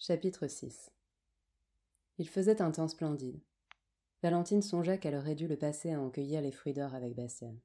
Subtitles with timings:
[0.00, 0.92] Chapitre 6
[2.18, 3.40] Il faisait un temps splendide.
[4.22, 7.56] Valentine songeait qu'elle aurait dû le passer à en cueillir les fruits d'or avec Bastien.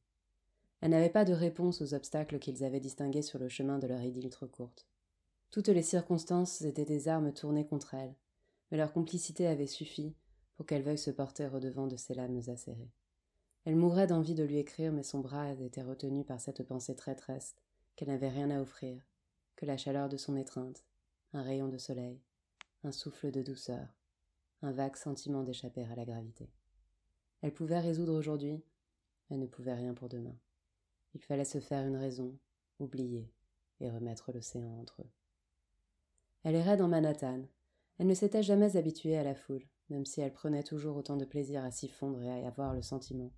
[0.82, 4.02] Elle n'avait pas de réponse aux obstacles qu'ils avaient distingués sur le chemin de leur
[4.02, 4.88] idylle trop courte.
[5.52, 8.16] Toutes les circonstances étaient des armes tournées contre elle,
[8.72, 10.16] mais leur complicité avait suffi
[10.56, 12.92] pour qu'elle veuille se porter au-devant de ses lames acérées.
[13.66, 17.56] Elle mourait d'envie de lui écrire, mais son bras était retenu par cette pensée traîtresse
[17.96, 19.06] qu'elle n'avait rien à offrir,
[19.56, 20.84] que la chaleur de son étreinte,
[21.34, 22.22] un rayon de soleil,
[22.84, 23.88] un souffle de douceur,
[24.62, 26.50] un vague sentiment d'échapper à la gravité.
[27.42, 28.64] Elle pouvait résoudre aujourd'hui,
[29.30, 30.38] elle ne pouvait rien pour demain.
[31.16, 32.38] Il fallait se faire une raison,
[32.80, 33.34] oublier
[33.80, 35.10] et remettre l'océan entre eux.
[36.44, 37.48] Elle errait dans Manhattan.
[37.98, 41.26] Elle ne s'était jamais habituée à la foule, même si elle prenait toujours autant de
[41.26, 43.32] plaisir à s'y fondre et à y avoir le sentiment,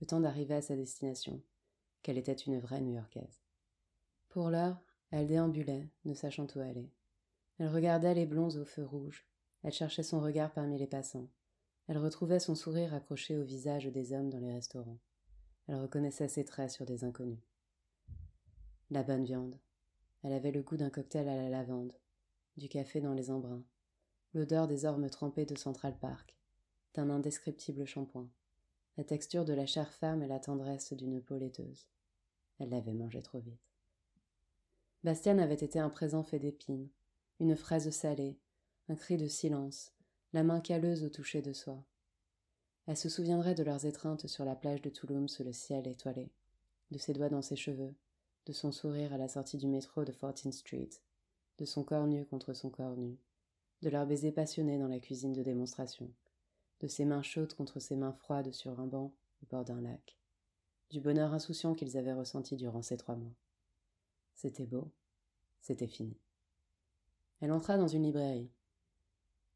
[0.00, 1.42] le temps d'arriver à sa destination,
[2.02, 3.42] qu'elle était une vraie New-Yorkaise.
[4.28, 6.90] Pour l'heure, elle déambulait, ne sachant où aller.
[7.58, 9.26] Elle regardait les blonds au feu rouge,
[9.62, 11.28] elle cherchait son regard parmi les passants.
[11.88, 15.00] Elle retrouvait son sourire accroché au visage des hommes dans les restaurants.
[15.66, 17.40] Elle reconnaissait ses traits sur des inconnus.
[18.90, 19.58] La bonne viande.
[20.22, 21.92] Elle avait le goût d'un cocktail à la lavande,
[22.56, 23.64] du café dans les embruns,
[24.34, 26.36] l'odeur des ormes trempés de Central Park,
[26.94, 28.28] d'un indescriptible shampoing,
[28.96, 31.88] la texture de la chair ferme et la tendresse d'une peau laiteuse.
[32.58, 33.60] Elle l'avait mangé trop vite.
[35.04, 36.88] Bastien avait été un présent fait d'épines,
[37.40, 38.36] une fraise salée,
[38.88, 39.92] un cri de silence,
[40.32, 41.84] la main calleuse au toucher de soi.
[42.86, 46.32] Elle se souviendrait de leurs étreintes sur la plage de Toulouse sous le ciel étoilé,
[46.90, 47.94] de ses doigts dans ses cheveux,
[48.46, 50.90] de son sourire à la sortie du métro de Fourteenth Street,
[51.58, 53.18] de son corps nu contre son corps nu,
[53.82, 56.10] de leurs baisers passionnés dans la cuisine de démonstration,
[56.80, 60.18] de ses mains chaudes contre ses mains froides sur un banc au bord d'un lac,
[60.90, 63.36] du bonheur insouciant qu'ils avaient ressenti durant ces trois mois.
[64.34, 64.90] C'était beau,
[65.60, 66.18] c'était fini.
[67.40, 68.50] Elle entra dans une librairie.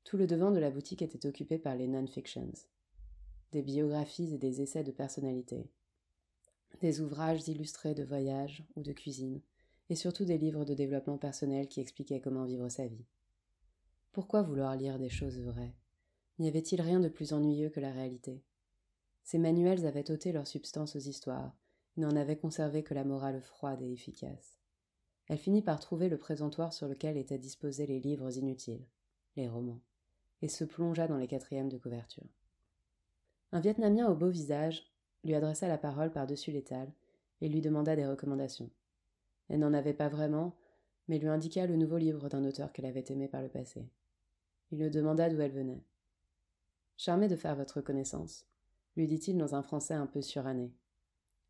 [0.05, 2.53] Tout le devant de la boutique était occupé par les non-fictions,
[3.53, 5.71] des biographies et des essais de personnalité,
[6.81, 9.41] des ouvrages illustrés de voyage ou de cuisine,
[9.91, 13.05] et surtout des livres de développement personnel qui expliquaient comment vivre sa vie.
[14.13, 15.75] Pourquoi vouloir lire des choses vraies?
[16.39, 18.43] N'y avait-il rien de plus ennuyeux que la réalité?
[19.23, 21.57] Ces manuels avaient ôté leur substance aux histoires,
[21.97, 24.62] n'en avaient conservé que la morale froide et efficace.
[25.29, 28.85] Elle finit par trouver le présentoir sur lequel étaient disposés les livres inutiles,
[29.37, 29.81] les romans,
[30.43, 32.27] et se plongea dans les quatrièmes de couverture.
[33.53, 34.91] Un Vietnamien au beau visage
[35.25, 36.93] lui adressa la parole par-dessus l'étal
[37.41, 38.71] et lui demanda des recommandations.
[39.49, 40.57] Elle n'en avait pas vraiment,
[41.09, 43.89] mais lui indiqua le nouveau livre d'un auteur qu'elle avait aimé par le passé.
[44.71, 45.85] Il le demanda d'où elle venait.
[46.97, 48.47] Charmé de faire votre connaissance,
[48.97, 50.73] lui dit-il dans un français un peu suranné.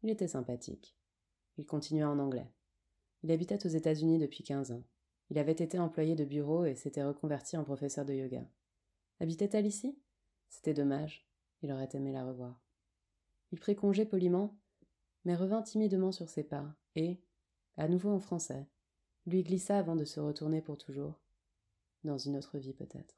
[0.03, 0.97] Il était sympathique.
[1.59, 2.51] Il continua en anglais.
[3.23, 4.83] Il habitait aux États-Unis depuis quinze ans.
[5.31, 8.45] Il avait été employé de bureau et s'était reconverti en professeur de yoga.
[9.21, 9.99] Habitait-elle ici?
[10.49, 11.27] C'était dommage.
[11.63, 12.61] Il aurait aimé la revoir.
[13.53, 14.57] Il prit congé poliment,
[15.25, 17.21] mais revint timidement sur ses pas, et,
[17.77, 18.67] à nouveau en français,
[19.27, 21.21] lui glissa avant de se retourner pour toujours.
[22.05, 23.17] Dans une autre vie peut-être.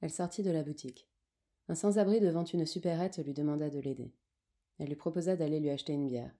[0.00, 1.08] Elle sortit de la boutique.
[1.68, 4.12] Un sans-abri devant une supérette lui demanda de l'aider.
[4.78, 6.34] Elle lui proposa d'aller lui acheter une bière.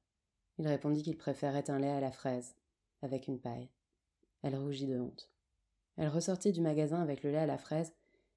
[0.59, 2.57] Il répondit qu'il préférait un lait à la fraise,
[3.03, 3.69] avec une paille.
[4.43, 5.31] Elle rougit de honte.
[5.97, 7.93] Elle ressortit du magasin avec le lait à la fraise,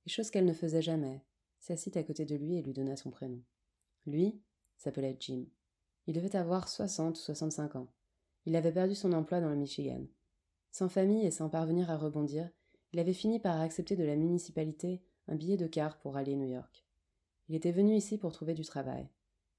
[0.05, 1.23] et chose qu'elle ne faisait jamais,
[1.59, 3.41] s'assit à côté de lui et lui donna son prénom.
[4.05, 4.41] Lui
[4.77, 5.45] s'appelait Jim.
[6.07, 7.87] Il devait avoir soixante ou soixante-cinq ans.
[8.45, 10.05] Il avait perdu son emploi dans le Michigan.
[10.71, 12.49] Sans famille et sans parvenir à rebondir,
[12.93, 16.47] il avait fini par accepter de la municipalité un billet de car pour aller New
[16.47, 16.85] York.
[17.49, 19.09] Il était venu ici pour trouver du travail.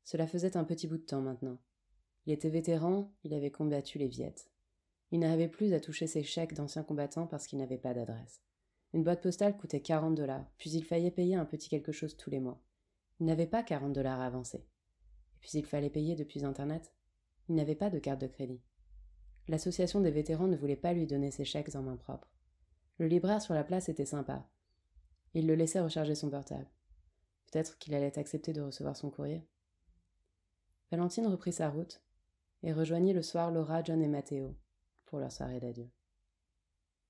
[0.05, 1.59] Cela faisait un petit bout de temps maintenant.
[2.27, 4.49] Il était vétéran, il avait combattu les Viettes.
[5.13, 8.43] Il n'arrivait plus à toucher ses chèques d'anciens combattants parce qu'il n'avait pas d'adresse.
[8.93, 12.31] Une boîte postale coûtait 40 dollars, puis il fallait payer un petit quelque chose tous
[12.31, 12.63] les mois.
[13.21, 14.59] Il n'avait pas 40 dollars à avancer.
[14.59, 16.93] Et puis il fallait payer depuis Internet.
[17.49, 18.63] Il n'avait pas de carte de crédit.
[19.49, 22.29] L'association des vétérans ne voulait pas lui donner ses chèques en main propre.
[22.99, 24.49] Le libraire sur la place était sympa.
[25.35, 26.69] Il le laissait recharger son portable.
[27.51, 29.47] Peut-être qu'il allait accepter de recevoir son courrier.
[30.91, 32.03] Valentine reprit sa route
[32.63, 34.57] et rejoignit le soir Laura, John et Matteo
[35.07, 35.89] pour leur soirée d'adieu.